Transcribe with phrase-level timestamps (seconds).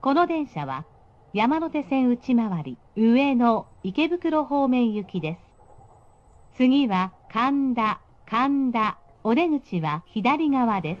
[0.00, 0.84] この電車は
[1.32, 6.56] 山手線内回り上野池袋方面行きです。
[6.56, 11.00] 次は神田、神田、お出口は左側です。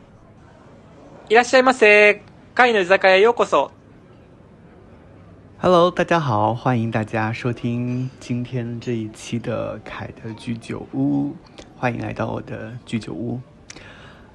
[1.30, 2.22] いらっしゃいませ。
[2.54, 3.70] 貝の居酒屋へようこそ。
[5.60, 11.36] Hello，大家好，欢迎大家收听今天这一期的凯的居酒屋，
[11.76, 13.40] 欢迎来到我的居酒屋。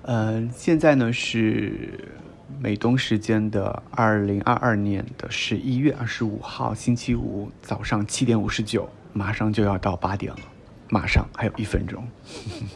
[0.03, 2.17] 呃，现在呢是
[2.59, 10.39] 美东时间的二零二二年的十一月二十五号星期五早上七点五十九，马上就要到八点了，
[10.89, 12.07] 马上还有一分钟。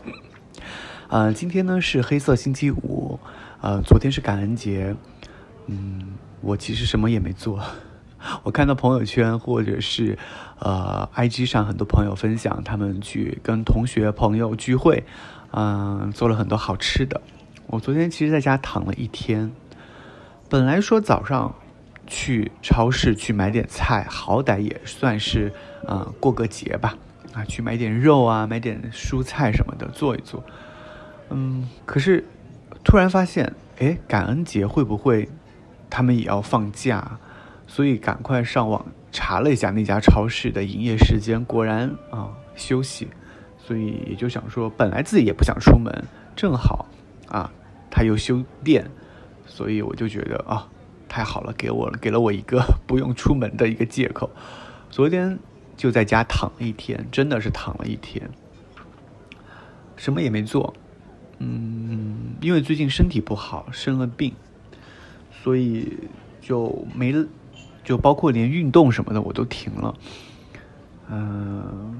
[1.10, 3.18] 呃，今天呢是黑色星期五，
[3.62, 4.94] 呃，昨天是感恩节，
[5.68, 7.64] 嗯，我其实什么也没做。
[8.44, 10.18] 我看到朋友圈或者是，
[10.60, 15.06] 呃，IG 上很多朋友分享他们去跟同学朋友聚会，
[15.52, 17.22] 嗯，做了很多好吃的。
[17.68, 19.52] 我昨天其实在家躺了一天，
[20.50, 21.54] 本来说早上
[22.06, 25.52] 去超市去买点菜，好歹也算是，
[25.88, 26.98] 嗯，过个节吧，
[27.34, 30.42] 啊，去买点肉啊，买点蔬菜什么的做一做。
[31.30, 32.24] 嗯，可是
[32.84, 35.28] 突然发现，哎，感恩节会不会
[35.90, 37.20] 他们也要放假？
[37.68, 43.10] 所以赶快上网查了一下那家超市的营业时间，果然啊休息，
[43.58, 45.94] 所以也就想说，本来自己也不想出门，
[46.38, 46.86] 正好
[47.28, 47.52] 啊
[47.92, 48.90] 他又休店，
[49.48, 50.70] 所以我就觉得啊
[51.10, 54.30] 太好了，给我给了我一个 不用出门的一个借口。
[54.92, 55.40] 昨天
[55.76, 58.30] 就在家躺了一天，真的是躺了一天，
[59.96, 60.74] 什么也没做，
[61.40, 64.34] 嗯，因为最近身体不好，生了病，
[65.32, 65.98] 所以
[66.42, 67.26] 就没。
[67.84, 69.96] 就包括连运动什么的我都停了，
[71.10, 71.96] 嗯，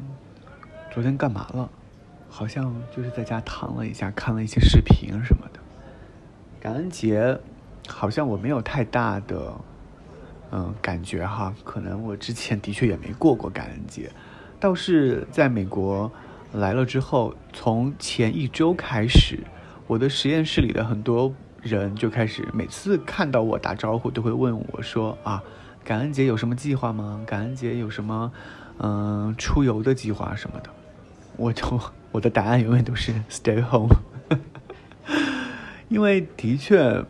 [0.92, 1.70] 昨天干嘛了？
[2.30, 5.60] 好像就是在家躺了一下，看了一些视频什么的。
[6.68, 7.40] 感恩节
[7.88, 9.54] 好像我没有太大的
[10.52, 14.12] 嗯感觉哈，可能我之前的确也没过过感恩节，
[14.60, 16.12] 倒是在美国
[16.52, 19.40] 来了之后，从前一周开始，
[19.88, 25.42] 我的实验室里的很多人就开始每次看到我打招呼都会问我说啊。
[25.86, 27.24] 感恩节有什么计划吗？
[27.26, 28.30] 感恩节有什么，
[28.80, 30.70] 嗯，出游的计划什么的？
[31.38, 31.80] 我就
[32.12, 33.96] 我的答案永远都是 stay home，
[35.90, 37.04] 因为的确，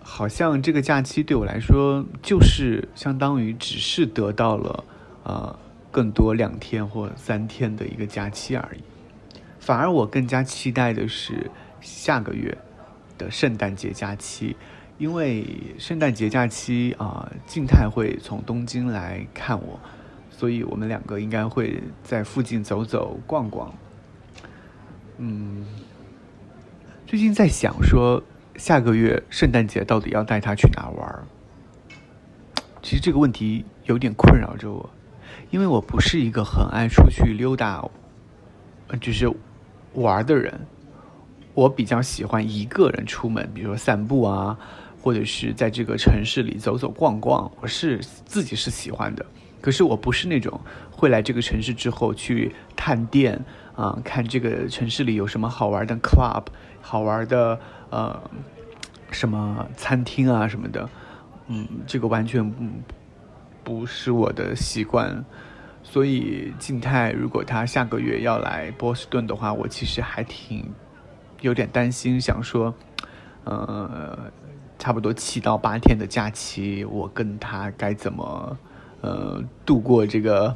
[0.00, 4.84] 好像这个假期对我来说就是相当于只是得到了
[5.24, 5.58] 呃
[5.90, 8.80] 更多两天或三天的一个假期而已，
[9.60, 11.50] 反而我更加期待的是
[11.80, 12.56] 下个月
[13.18, 14.56] 的圣诞节假期。
[14.98, 15.44] 因为
[15.78, 19.78] 圣诞节假期啊，静态会从东京来看我，
[20.30, 23.70] 所以我们两个应该会在附近走走逛逛。
[25.18, 25.66] 嗯，
[27.06, 28.20] 最近在想说，
[28.56, 31.24] 下个月圣诞节到底要带他去哪玩？
[32.82, 34.90] 其实这个问题有点困扰着我，
[35.50, 37.88] 因为我不是一个很爱出去溜达，
[39.00, 39.32] 就是
[39.94, 40.66] 玩的人。
[41.54, 44.58] 我比较喜欢一个人出门，比如说散步啊。
[45.00, 49.24] 或者是在这个城市里走走逛逛，我是自己是喜欢的。
[49.60, 53.40] 可是我不是那种会来这个城市之后去探店
[53.76, 56.42] 啊，看这个城市里有什么好玩的 club、
[56.86, 57.58] 好玩的
[57.90, 58.30] 呃
[59.10, 60.88] 什么餐厅啊什么的。
[61.48, 62.64] 嗯，这个完全不
[63.64, 65.24] 不是我的习惯。
[65.82, 70.72] 所以静态如果他下个月要来波士顿的话，我其实还挺
[71.40, 72.72] 有点担心，想说，
[73.42, 74.30] 呃。
[74.78, 78.58] 差不多七到八天的假期，我跟他该怎么，
[79.00, 80.54] 呃，度过这个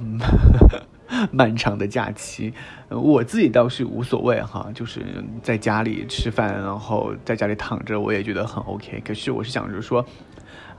[1.33, 2.53] 漫长的假期？
[2.89, 5.05] 我自己倒是无所谓哈，就是
[5.43, 9.03] 在家里吃饭，然后在家里躺着，我也觉得很 OK。
[9.05, 10.05] 可是我是想着说，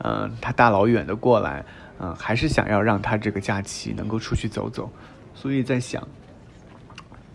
[0.04, 1.64] 嗯，他大老远的过来，
[2.00, 4.90] 嗯，还是想要让他这个假期能够出去走走，
[5.34, 6.06] 所以在想，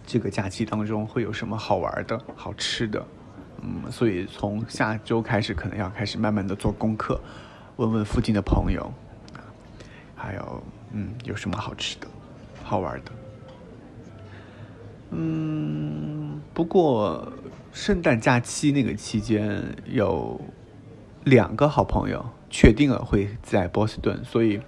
[0.07, 3.05] 这个假期当中会有什么好玩的、好吃的。
[3.63, 7.21] 嗯，所以从下周开始，可能要开始慢慢的做功课，
[7.77, 8.93] 问问附近的朋友，
[10.15, 10.63] 还有
[10.93, 12.07] 嗯，有什么好吃的、
[12.67, 13.13] 好玩的。
[15.11, 17.33] 嗯，不过
[17.73, 20.41] 圣诞假期那个期间有
[21.25, 24.61] 两个好朋友确定了会在波士顿，所以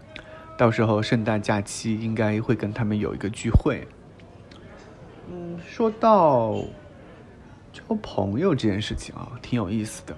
[0.56, 3.86] 到时候圣诞假期应该会跟他们有一个聚会。
[5.30, 6.54] 嗯，说到。
[7.70, 10.16] 交朋友这件事情啊，挺有意思的。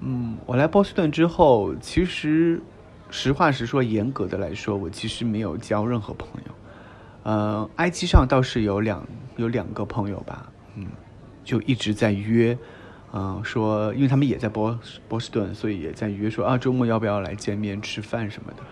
[0.00, 2.62] 嗯，我来波士顿之后，其实
[3.10, 6.52] 实话实说，严格的来说，我其实没有交任何朋友。
[7.28, 10.86] 呃，IG 上倒是有两有两个朋友吧，嗯，
[11.44, 12.56] 就一直在约，
[13.12, 18.62] 嗯，说因为他们也在波波士顿，所以也在约说啊，周末要不要来见面吃饭什么的。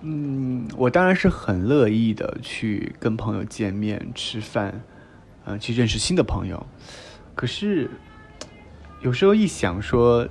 [0.00, 4.82] 嗯，我当然是很乐意的去跟朋友见面吃饭，
[5.44, 6.66] 嗯，去认识新的朋友。
[7.34, 7.90] 可是
[9.02, 10.26] 有时候一想说，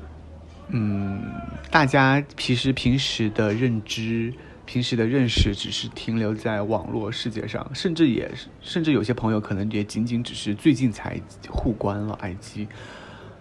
[0.69, 1.21] 嗯，
[1.69, 4.33] 大家其实平时的认知、
[4.65, 8.31] 平时的认识，只是停留在网络世界上，甚至也
[8.61, 11.19] 甚至有些朋友可能也仅仅只是最近才
[11.49, 12.67] 互关了 IG，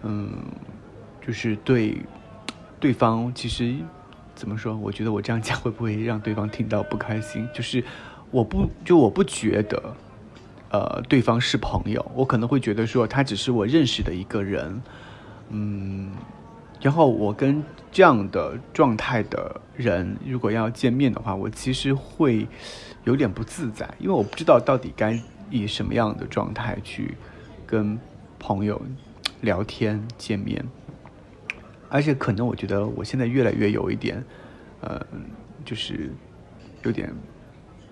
[0.03, 0.31] 嗯，
[1.25, 1.97] 就是对
[2.79, 3.75] 对方其实。
[4.33, 4.75] 怎么说？
[4.75, 7.47] 我觉得我这样讲会不会让对方听到不开心？
[7.53, 7.83] 就是
[8.31, 9.95] 我不就我不觉得，
[10.71, 14.81] 呃，对方是朋友，我可能会觉得说他只是我认识的一个人，
[15.49, 16.11] 嗯，
[16.81, 22.47] 然后我跟这样的状态的人如果要见面的话，我其实会
[23.03, 25.19] 有点不自在，因为我不知道到底该
[25.49, 27.15] 以什么样的状态去
[27.67, 27.99] 跟
[28.39, 28.81] 朋友
[29.41, 30.65] 聊天见面。
[31.89, 34.23] 而且可能我觉得我现在越来越有一点，
[34.79, 35.05] 呃，
[35.65, 36.09] 就是
[36.83, 37.13] 有点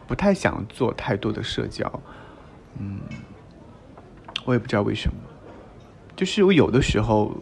[0.07, 2.01] 不太想做太多的社交，
[2.79, 3.01] 嗯，
[4.45, 5.15] 我也不知道为什么，
[6.15, 7.35] 就是我有的时候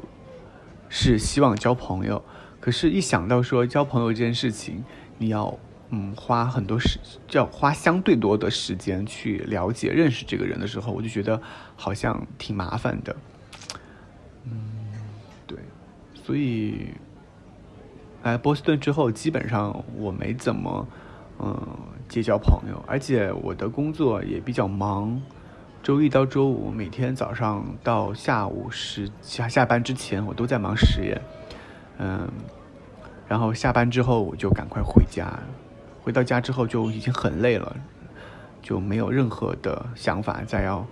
[0.90, 2.24] 是希望交朋友，
[2.60, 4.84] 可是一想到说交朋友这件事情，
[5.18, 5.58] 你要
[5.90, 7.00] 嗯花很多时，
[7.32, 11.42] 要花相对多的时间去了解认识这个人的时候，我就觉得
[11.76, 13.16] 好像挺麻烦的，
[14.44, 14.74] 嗯。
[15.46, 15.58] 对
[16.14, 16.90] 所以
[18.24, 20.86] 来波士顿之后，基本上我没怎么
[21.40, 21.68] 嗯
[22.10, 25.22] 结交朋友，而且我的工作也比较忙，
[25.84, 31.22] 周一到周五每天早上到下午十下下班之前，我都在忙实验，
[31.98, 32.28] 嗯，
[33.28, 35.40] 然后下班之后我就赶快回家，
[36.02, 37.76] 回到家之后就已经很累了，
[38.62, 40.86] 就没有任何的想法再要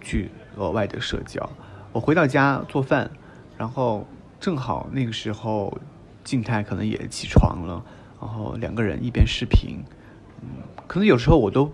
[0.00, 1.48] 去额外的社交。
[1.92, 3.10] 我回到家做饭，
[3.56, 4.06] 然后。
[4.42, 5.78] 正好那个时候，
[6.24, 7.80] 静态可能也起床了，
[8.20, 9.78] 然后两个人一边视频，
[10.40, 10.48] 嗯，
[10.88, 11.72] 可能有时候我都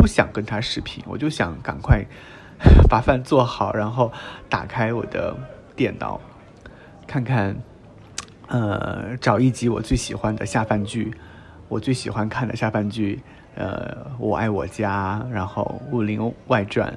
[0.00, 2.02] 不想跟他视频，我就想赶快
[2.88, 4.10] 把饭做好，然后
[4.48, 5.36] 打开我的
[5.76, 6.18] 电脑，
[7.06, 7.54] 看看，
[8.48, 11.12] 呃，找一集我最喜欢的下饭剧，
[11.68, 13.20] 我最喜欢看的下饭剧，
[13.54, 16.90] 呃，我爱我家，然后《武林外传》，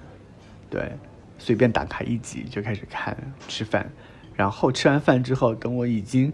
[0.70, 0.98] 对，
[1.38, 3.18] 随便打开一集就开始看，
[3.50, 3.86] 吃饭。
[4.34, 6.34] 然后吃完饭之后，等我已经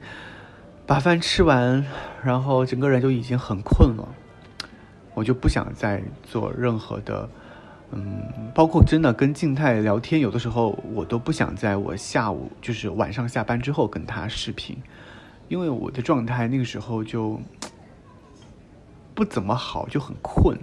[0.85, 1.83] 把饭吃完，
[2.23, 4.07] 然后整个人就已经很困了，
[5.19, 7.29] 我就不想再做任何的，
[7.91, 8.23] 嗯，
[8.55, 14.77] 包括真的跟静态聊天，有的时候我都不想在我下午就是晚上下班之后跟他视频，
[15.49, 17.37] 因为我的状态那个时候就
[19.13, 20.57] 不怎么好，就很困。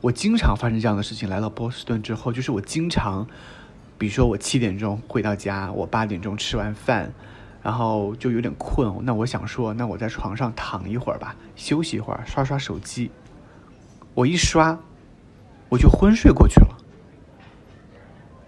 [0.00, 3.26] 我经常发生这样的事情，来到波士顿之后，就是我经常。
[3.96, 7.12] 比如说我七点钟回到家，我八点钟吃完饭，
[7.62, 8.92] 然后就有点困。
[9.02, 13.12] 那我想说，那我在床上躺一会儿吧，休息一会儿，刷刷手机。
[14.14, 14.78] 我一刷，
[15.68, 16.76] 我就昏睡过去了。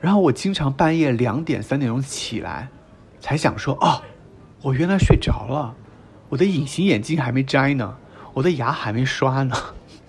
[0.01, 2.69] 然后我经常半夜两点、三点钟起来，
[3.21, 4.03] 才想说，哦，
[4.63, 5.75] 我原来睡着了，
[6.29, 7.97] 我的隐形眼镜还没摘呢，
[8.35, 9.57] 我的牙还没刷呢。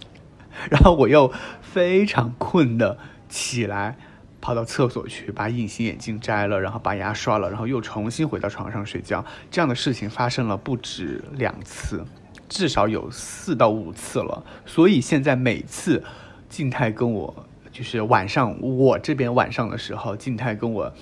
[0.70, 1.32] 然后我又
[1.62, 3.98] 非常困的起来。
[4.40, 9.26] 跑到厕所去，把隐形眼镜摘了，然后把牙刷了，然后又重新回到床上睡觉。
[9.52, 12.06] 这样的事情发生了不止两次，
[12.50, 14.44] 至少有四到五次了。
[14.66, 16.04] 所以现在每次
[16.50, 20.94] 静态跟我，就是晚上我这边晚上的时候，静态跟我，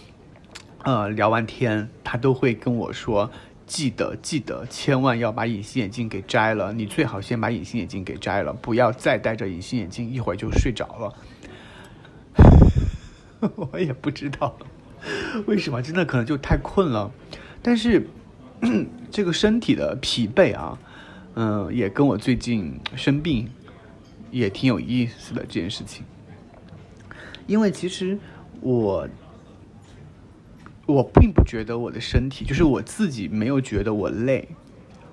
[0.84, 3.32] 呃，聊完天，他都会跟我说
[3.66, 6.74] ：“记得记得，千万要把隐形眼镜给摘了。
[6.74, 11.14] 你最好先把隐形眼镜给摘了，不要再戴着隐形眼镜，一会儿就睡着了。
[13.56, 14.58] ”我也不知道
[15.46, 17.12] 为什么，真的可能就太困了。
[17.62, 18.08] 但是
[19.12, 20.80] 这个身体的疲惫啊，
[21.36, 23.50] 嗯，也跟我最近生病
[24.32, 26.04] 也挺有意思的这件事情。
[27.46, 28.18] 因为其实
[28.62, 29.08] 我
[30.86, 34.48] 我并不觉得我的身体，就是我自己没有觉得我累。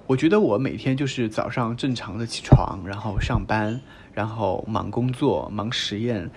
[0.07, 3.81] 我觉得我每天就是早上正常的起床，然后上班，
[4.13, 6.31] 然后忙工作、忙实验。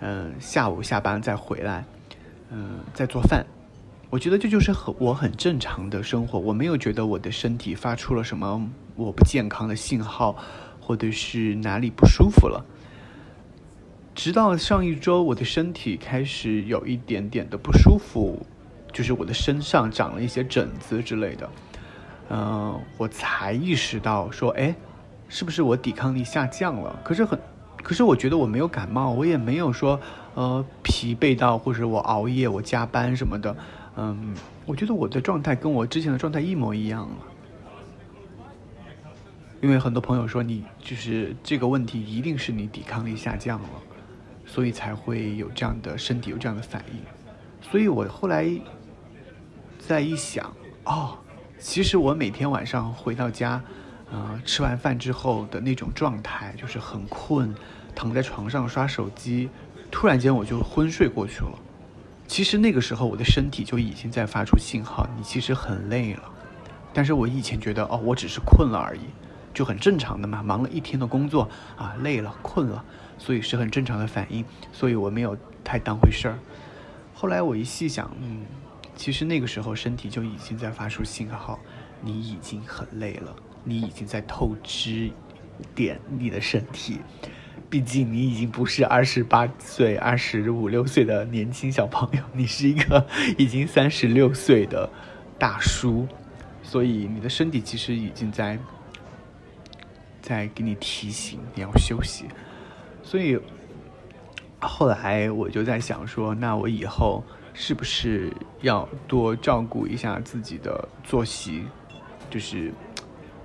[0.00, 1.84] 嗯，下午下班再回来，
[2.50, 3.44] 嗯，再做饭。
[4.10, 6.36] 我觉得这就是很我很正常的生活。
[6.36, 10.36] 我没有觉得我的身体发出了什么我不健康的信号，
[10.80, 12.64] 或者是哪里不舒服了。
[14.12, 18.44] 直到上一周，我的身体开始有一点点的不舒服，
[18.92, 21.48] 就是我的身上长了一些疹子之类的。
[22.30, 24.74] 嗯，我才意识到说，哎，
[25.28, 26.98] 是不是我抵抗力下降了？
[27.04, 27.38] 可是很。
[27.82, 30.00] 可是我觉得我没有感冒，我也没有说，
[30.34, 33.56] 呃，疲惫到或者我熬夜、我加班什么的，
[33.96, 34.34] 嗯，
[34.66, 37.14] 我觉得我的状态跟我之前的状态一模一样了。
[39.60, 43.68] 因为很多朋友说你就是这个问题一定是你抵抗力下降了，
[44.46, 47.00] 所以才会有这样的身体有这样的反应。
[47.60, 48.50] 所以我后来
[49.78, 50.50] 再一想，
[50.84, 51.18] 哦，
[51.58, 53.62] 其实我每天晚上回到家，
[54.10, 57.54] 呃，吃完饭之后的那种状态就是很困，
[57.94, 59.48] 躺在床上刷手机，
[59.90, 61.58] 突然间我就昏睡过去了。
[62.26, 66.22] 其实那个时候我的身体就已经在发出信号，你其实很累了。
[66.92, 69.00] 但是我以前觉得哦，我只是困了而已。
[69.52, 72.84] 就很正常的嘛，忙了一天的工作啊，累了困了，
[73.18, 76.38] 所以是很正常的反应，所以我没有太当回事儿。
[77.12, 78.46] 后来我一细想，嗯，
[78.94, 81.58] 其实那个时候身体就已经在发出信号，
[82.00, 85.10] 你已经很累了，你已经在透支
[85.74, 87.00] 点你的身体，
[87.68, 93.06] 毕竟你已经不是二十八岁、二十五六岁的年轻小朋友， 你是一个
[93.38, 94.88] 已经三十六岁的
[95.38, 96.06] 大叔，
[96.62, 98.58] 所以你的身体其实已经在。
[100.22, 102.26] 在给你提醒你要休息，
[103.02, 103.40] 所以
[104.60, 107.24] 后来我就在想说，那我以后
[107.54, 111.64] 是不是要多照顾一下自己的作息，
[112.28, 112.70] 就是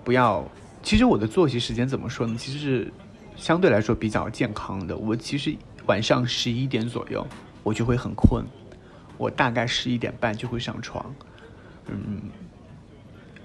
[0.05, 0.47] 不要。
[0.81, 2.37] 其实我的作息时间怎么说呢？
[2.37, 2.93] 其实是
[3.35, 4.95] 相对来说比较健康的。
[4.95, 5.53] 我其实
[5.87, 7.25] 晚上十一点左右
[7.63, 8.45] 我就会很困，
[9.17, 11.03] 我大概十一点半就会上床，
[11.87, 12.21] 嗯。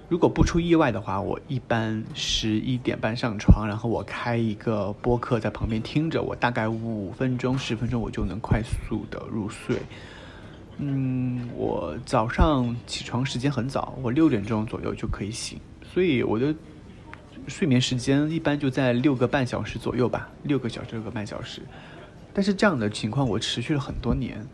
[0.07, 9.77] 如果不出意外的话，我一般十一点半上床，然后我开一个播客在旁边听着，我大概五分钟、十分钟我就能快速的入睡。
[10.79, 15.57] 嗯，我早上起床时间很早，我六点钟左右就可以醒，
[15.93, 16.53] 所以我的
[17.47, 21.61] 睡眠时间一般就在六个半小时左右吧，六个小时、六个半小时。
[22.33, 24.45] 但是这样的情况我持续了很多年。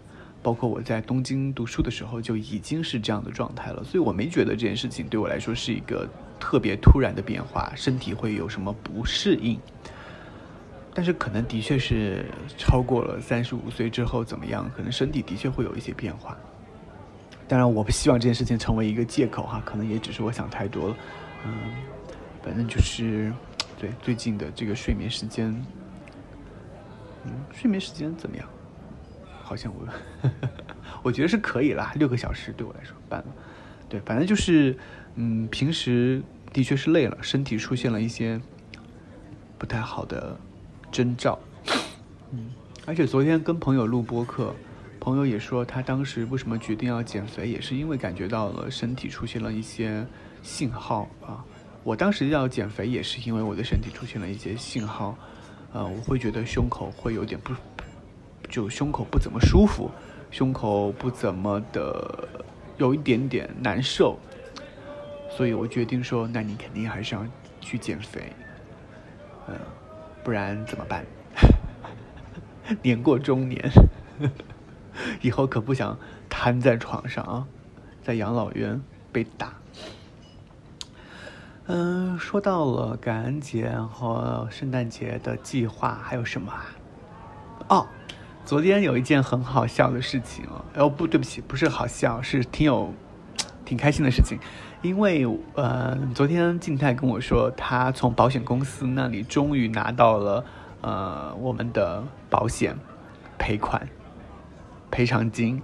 [0.44, 6.08] 包括我在东京读书的时候就已经是这样的状态了，所以我没觉得这件事情对我来说是一个
[6.40, 9.60] 特别突然的变化，身体会有什么不适应。
[10.94, 12.24] 但是可能的确是
[12.56, 16.38] 超过了三十五岁之后怎么样，可能身体的确会有一些变化。
[17.48, 20.96] 当然，我不希望这件事情成为一个借口哈，可能也只是我想太多了。
[21.48, 21.72] 嗯，
[22.44, 23.32] 反正就是
[23.80, 25.48] 对最近的这个睡眠时间，
[27.24, 28.48] 嗯，睡眠时间怎么样？
[29.42, 30.30] 好像我，
[31.02, 33.28] 我觉得是可以啦，六个小时对我来说半了。
[33.88, 34.78] 对，反正就是，
[35.16, 38.42] 嗯，平时的确是累了，身体出现了一些
[39.58, 40.38] 不太好的
[40.92, 41.40] 征兆。
[42.32, 42.52] 嗯，
[42.86, 44.54] 而且昨天跟朋友录播客，
[45.08, 50.06] 朋友也说他当时为什么决定要减肥，也是因为感觉到了身体出现了一些
[50.44, 51.46] 信号啊。
[51.82, 55.18] 我当时要减肥也是因为我的身体出现了一些信号，
[55.72, 57.54] 呃，我会觉得胸口会有点不。
[58.50, 59.90] 就胸口不怎么舒服，
[60.30, 62.28] 胸口不怎么的，
[62.76, 64.20] 有一点点难受，
[65.30, 67.26] 所以我决定说，那你肯定还是要
[67.62, 68.34] 去减肥，
[69.48, 69.56] 嗯，
[70.22, 71.06] 不然怎么办？
[72.84, 73.72] 年过中年，
[75.22, 75.98] 以后可不想
[76.30, 77.48] 瘫在床上啊，
[78.04, 79.54] 在养老院被打。
[81.68, 86.66] 嗯，说到了感恩节和圣诞节的计划，还有什么啊？
[87.70, 87.88] 哦。
[88.46, 92.94] 昨天有一件很好笑的事情哦，不对不起，不是好笑，是挺有，
[93.66, 94.40] 挺开心的事情，
[94.82, 100.46] 因为呃，昨天静泰跟我说，他从保险公司那里终于拿到了
[100.80, 102.74] 呃我们的保险
[103.38, 103.86] 赔款
[104.90, 105.62] 赔偿金，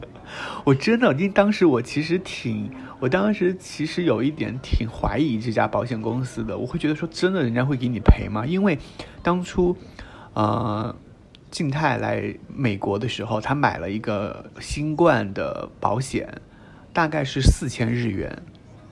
[0.64, 2.70] 我真的，因为当时我其实挺，
[3.00, 8.44] 我当时其实有一点挺怀疑这家保险公司的，我会觉得说真的人家会给你赔吗？
[8.46, 8.78] 因为
[9.22, 9.76] 当初
[10.34, 10.94] 呃。
[11.48, 16.28] 静态来美国的时候，他买了一个新冠的保险，
[16.92, 18.42] 大概是四千日元，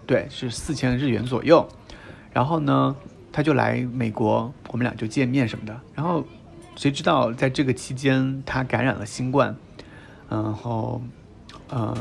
[0.06, 1.68] 对，是四千日元左右。
[2.32, 2.96] 然后呢，
[3.32, 5.78] 他就来美国，我们俩就见面什么的。
[5.94, 6.24] 然后，
[6.76, 9.56] 谁知道在这个期间他感染了新冠，
[10.28, 11.02] 然后，
[11.70, 11.94] 嗯，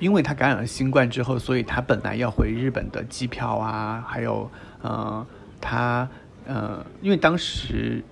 [0.00, 4.50] 因为他感染了新冠之后，所以他本来要回日本的机票啊，还有，
[4.82, 5.26] 嗯，
[5.60, 6.08] 他，
[6.46, 8.04] 呃，因为当时。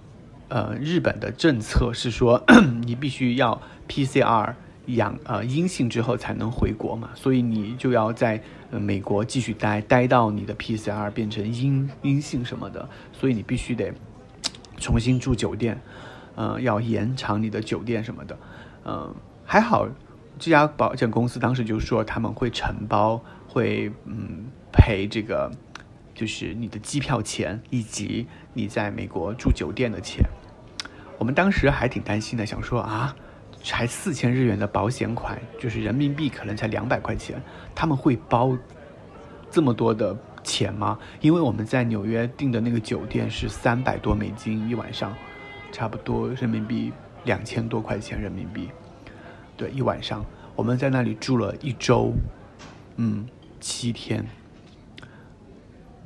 [0.49, 2.41] 呃，日本的政策是说，
[2.87, 4.55] 你必须要 PCR
[4.87, 13.93] 阳呃阴性之后才能回国嘛，所以你就要在美国继续待，待到你的 PCR 变成阴阴性什么的，所以你必须得
[14.79, 15.81] 重新住酒店，
[16.35, 18.39] 呃，要延长你的酒店什么的，
[18.85, 19.15] 嗯，
[19.45, 19.87] 还好
[20.39, 25.51] 这家保险公司当时就说他们会承包，会嗯赔这个。
[26.19, 30.25] 就是你的机票钱以及你在美国住酒店的钱，
[31.19, 33.15] 我们当时还挺担心的，想说啊，
[33.63, 37.39] 才四千日元的保险款，就是人民币可能才两百块钱，
[37.75, 38.57] 他们会包
[39.51, 40.97] 这么多的钱吗？
[41.21, 45.13] 因为我们在纽约订的那个酒店是三百多美金一晚上，
[45.73, 46.93] 差不多人民币
[47.25, 48.71] 两千多块钱人民币，
[49.57, 50.25] 对，一晚上
[50.55, 52.13] 我们在那里住了一周，
[52.95, 53.27] 嗯，
[53.61, 54.25] 七天，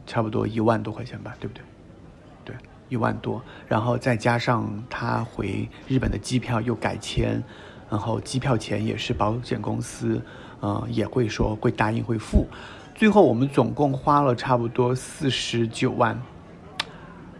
[0.06, 1.62] 差不多一万多块钱吧，对不对？
[2.46, 2.56] 对，
[2.88, 7.42] 一万多，然后再加上他回日本的机票又改签，
[7.90, 10.20] 然后机票钱也是保险公司，
[10.62, 12.46] 嗯、也会说会答应会付，
[13.00, 16.20] 最后我们总共花了差不多四十九万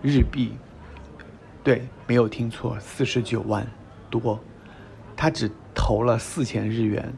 [0.01, 0.53] 日币，
[1.63, 3.67] 对，没有听错，四十九万
[4.09, 4.41] 多，
[5.15, 7.13] 他只投了四千日元，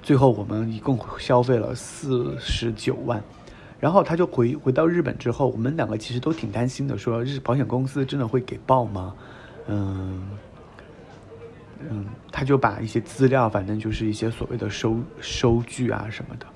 [0.00, 3.20] 最后我们一共消费了四十九万。
[3.80, 9.12] 然后他就回回到日本之后，我们两个其实都挺担心的，说日保险公司真的会给报吗？
[9.66, 10.38] 嗯
[11.80, 16.46] 嗯，他就把一些资料，反正就是一些所谓的收收据啊什么的，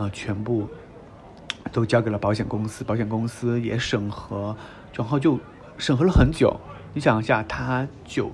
[0.00, 0.66] 啊、全部
[1.72, 4.56] 都交给了保险公司，保险公司也审核，
[4.94, 5.38] 然后就
[5.76, 6.58] 审核了很久。
[6.94, 8.32] 你想一下，他九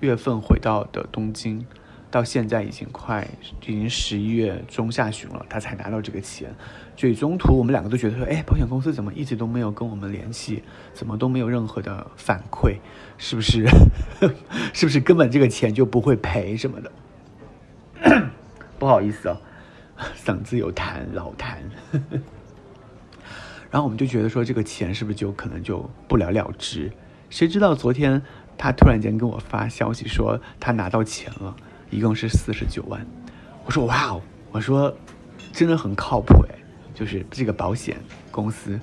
[0.00, 1.66] 月份回到的东京，
[2.10, 3.26] 到现在已经快
[3.62, 6.54] 已经十一月中下旬了，他才拿到这个钱。
[6.96, 12.76] 所以中途我们两个都觉得说，哎，保险公司怎么一直都没有跟我们联系，怎么都没有任何的反馈，
[13.16, 13.66] 是不是？
[14.72, 16.92] 是不是根本这个钱就不会赔什么的？
[18.78, 19.36] 不好意思哦，
[20.16, 21.56] 嗓子有痰，老痰。
[23.70, 26.90] 然后我们就觉得说，这个钱是不是就可能就不了了之？
[27.28, 28.22] 谁知道昨天
[28.56, 31.54] 他突然间跟我发消息说他拿到钱了，
[31.90, 33.04] 一共是四十九万。
[33.64, 34.22] 我说哇哦，
[34.52, 34.96] 我说
[35.52, 36.54] 真的很靠谱哎，
[36.94, 37.96] 就是这个保险
[38.30, 38.80] 公司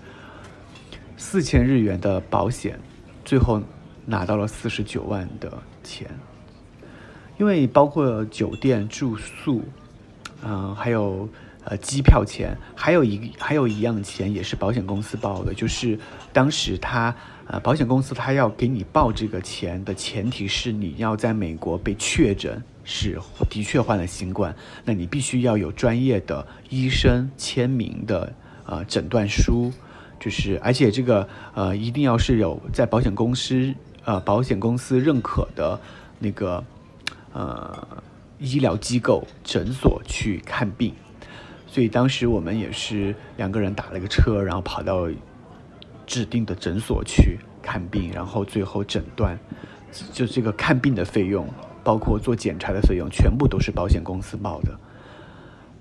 [1.16, 2.78] 四千日元的保险，
[3.24, 3.64] 最后
[4.06, 6.08] 拿到了四十九万的钱，
[7.38, 9.64] 因为包括酒店住宿，
[10.46, 11.28] 嗯、还有
[11.64, 15.98] 呃机票钱，还有一还有一样钱也是保险公司报的，就是
[16.32, 17.16] 当时他
[17.48, 23.18] 呃保险公司他要给你报这个钱的前提是你要在美国被确诊是
[23.50, 28.34] 的确患了新冠，那你必须要有专业的医生签名的
[28.66, 29.72] 呃诊断书，
[30.20, 35.80] 就是而且这个呃一定要是有在保险公司呃保险公司认可的
[36.20, 36.62] 那个
[37.32, 37.88] 呃
[38.40, 40.94] 医疗机构诊所去看病，
[41.68, 45.08] 所以当时我们也是两个人打了个车，然后跑到
[46.06, 49.40] 指定的诊所去看病，然后最后诊断，
[50.12, 51.48] 就这个看病的费用，
[51.84, 54.78] 包括做检查的费用，全部都是保险公司报的，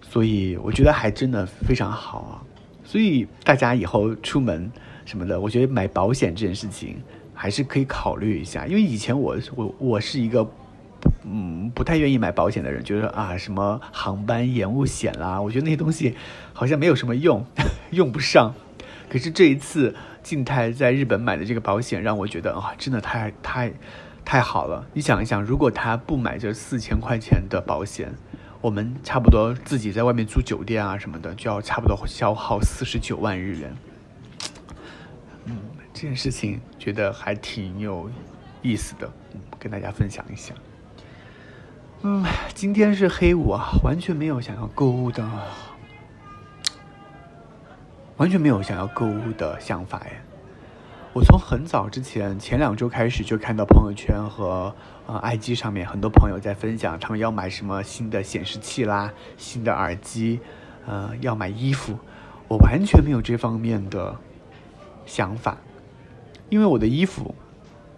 [0.01, 2.43] 所以我觉得还真的非常好啊。
[2.85, 4.71] 所以大家以后出门
[5.05, 7.03] 什么的，我觉得买保险这件事情
[7.35, 10.49] 还是可以考虑一下，因为以前我我我是一个。
[11.25, 16.17] 嗯，不太愿意买保险的人，觉得啊，什么航班延误险啦，我觉得那些东西
[16.53, 17.45] 好像没有什么用，
[17.93, 18.55] 用不上。
[19.09, 23.73] 可是这一次静态在日本买的这个保险，让我觉得啊，真的太太
[24.25, 24.87] 太好了。
[24.95, 28.15] 你想一想，如果他不买这四千块钱的保险，
[28.61, 33.77] 我们差不多自己在外面住酒店啊什么的，就要差不多消耗四十九万日元。
[35.45, 35.59] 嗯，
[35.93, 38.11] 这件事情觉得还挺有
[38.63, 39.11] 意思的，
[39.59, 40.55] 跟大家分享一下。
[42.05, 45.25] 嗯，今天是黑五啊，完全没有想要购物的，
[48.17, 50.21] 完全没有想要购物的想法耶。
[51.13, 54.75] 我从很早之前，前两周开始就看到朋友圈和
[55.07, 60.41] 呃 IG 上面很多朋友在分享，他们要买什么新的显示器啦、新的耳机，
[60.85, 61.97] 呃，要买衣服。
[62.49, 64.17] 我完全没有这方面的
[65.07, 65.57] 想法，
[66.49, 67.33] 因为我的衣服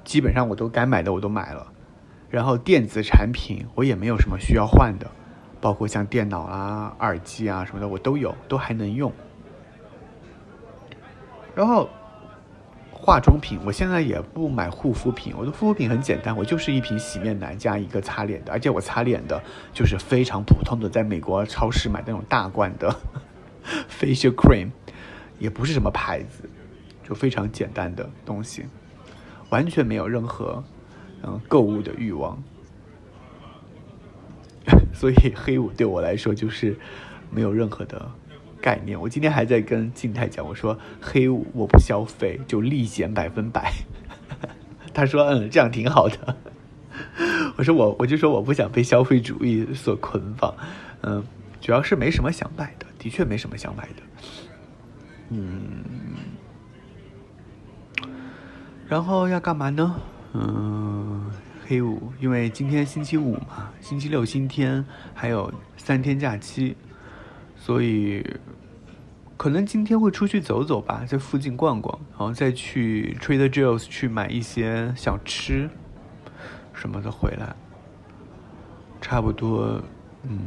[0.05, 1.69] 基本上我都该买的我都买了。
[2.35, 5.09] 然后电子产品我也没有什么需要换的，
[5.61, 9.12] 包括像电脑啊、耳机啊什么的我都有，都还能用。
[11.55, 11.88] 然后
[12.90, 19.40] 化妆品我现在也不买护肤品，我的护肤品很简单，我就是一瓶洗面奶加一个擦脸的，而且我擦脸的
[19.73, 22.92] 就是非常普通的，在美国超市买那种大罐的
[23.88, 24.70] facial cream，
[25.38, 26.51] 也不是什么牌子，
[27.09, 28.66] 就非常简单的东西，
[29.51, 30.64] 完全没有任何。
[31.27, 32.43] 嗯，购物的欲望，
[34.93, 36.77] 所以黑五对我来说就是
[37.31, 38.11] 没有任何的
[38.61, 39.01] 概念。
[39.01, 43.73] 我今天还在跟静态讲，我说黑五我不消费就立减百分百。
[44.93, 46.37] 他说嗯，这样挺好的。
[47.57, 50.55] 我说我我就说我不想被消费主义所捆绑，
[51.03, 51.25] 嗯，
[51.61, 54.03] 主要是没什么想买的，的确没什么想买的。
[55.31, 55.85] 嗯，
[58.87, 59.97] 然后要干嘛呢？
[60.37, 61.13] 嗯，
[61.66, 66.77] 黑五，因为今天星期五嘛，星期六、星期天还有三天假期，
[67.57, 68.24] 所以
[69.37, 75.70] 可能今天会出去走走吧，在附近逛逛，然后再去 Trader Joe's 去买一些小吃
[76.74, 77.57] 什么的回来。
[79.00, 79.83] 差不多，
[80.22, 80.46] 嗯，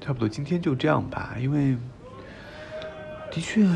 [0.00, 1.76] 差不多今天就这样吧，因为
[3.30, 3.66] 的确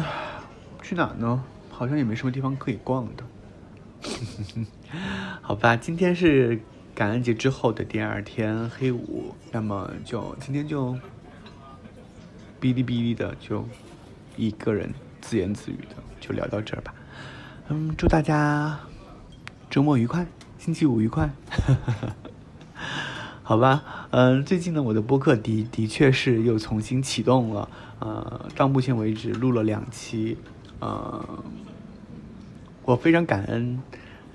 [0.82, 1.44] 去哪呢？
[1.70, 3.24] 好像也没什么地方可以逛的。
[5.42, 6.60] 好吧，今天是
[6.94, 10.92] 感恩节之后的第二天黑五，那么就今天就
[12.60, 13.68] 哔哩哔哩的就
[14.36, 16.94] 一个人自言自语的就聊到这儿吧。
[17.68, 18.78] 嗯，祝大家
[19.68, 20.26] 周末愉快，
[20.58, 21.30] 星期五愉快。
[23.42, 30.38] 好吧，嗯，最近呢，我的播客的的确是又重新启动了，呃，到目前为止录了两期，
[30.78, 31.42] 呃。
[32.88, 33.78] 我非常感恩，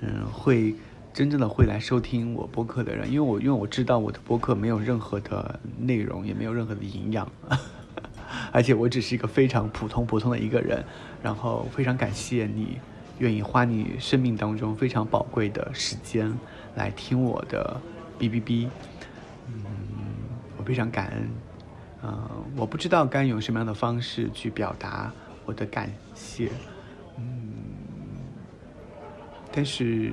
[0.01, 0.75] 嗯，会
[1.11, 7.27] 真正的会来收听我播客的人，因为我因为我知道我的播客没有任何的内容，也没有任何的营养，
[8.53, 10.85] 而且我只是一个非常普通普通的一个人，
[11.23, 12.77] 然后非常感谢你
[13.17, 16.31] 愿意花你生命当中非常宝贵的时间
[16.75, 17.81] 来听我的
[18.19, 18.67] 哔哔哔，
[19.47, 19.63] 嗯，
[20.59, 21.27] 我非常感恩，
[22.03, 25.11] 嗯，我不知道该用什么样的方式去表达
[25.43, 26.51] 我的感谢，
[29.55, 30.11] 但是，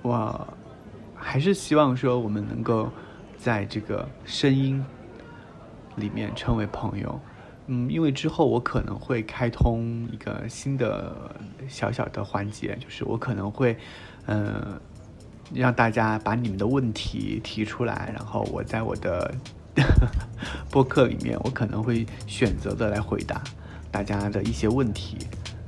[0.00, 0.48] 我
[1.14, 2.90] 还是希望说，我们能够
[3.36, 4.82] 在这个声音
[5.96, 7.20] 里面成为朋友。
[7.66, 11.14] 嗯，因为之后我可能会开通一个新的
[11.68, 13.76] 小小的环节，就是我可能会，
[14.26, 14.80] 嗯，
[15.52, 19.34] 让大家把你们的问题提出来，然后我在我的
[20.70, 23.42] 播客里面，我可能会选择的来回答
[23.90, 25.18] 大家的一些问题。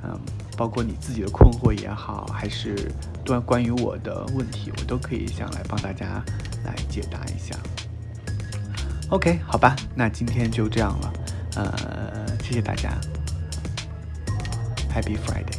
[0.04, 0.18] 嗯，
[0.56, 2.90] 包括你自己的困惑也好，还是
[3.26, 6.22] 关关于我的问题，我都可以想来帮大家
[6.64, 7.56] 来解答一下。
[9.10, 11.12] OK，好吧，那今天就这样了，
[11.56, 12.90] 呃，谢谢大家
[14.94, 15.57] ，Happy Friday。